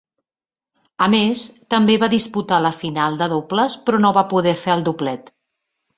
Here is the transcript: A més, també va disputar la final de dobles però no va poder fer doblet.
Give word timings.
A 1.05 1.09
més, 1.15 1.43
també 1.75 1.97
va 2.03 2.09
disputar 2.15 2.61
la 2.67 2.73
final 2.85 3.19
de 3.23 3.31
dobles 3.37 3.77
però 3.91 4.01
no 4.07 4.15
va 4.21 4.29
poder 4.35 4.59
fer 4.63 4.83
doblet. 4.89 5.35